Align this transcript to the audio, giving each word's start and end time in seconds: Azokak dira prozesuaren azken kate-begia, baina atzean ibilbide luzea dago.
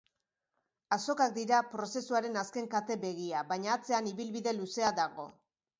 Azokak 0.97 1.35
dira 1.35 1.59
prozesuaren 1.75 2.41
azken 2.45 2.73
kate-begia, 2.73 3.47
baina 3.53 3.79
atzean 3.79 4.13
ibilbide 4.17 4.57
luzea 4.61 4.97
dago. 5.05 5.33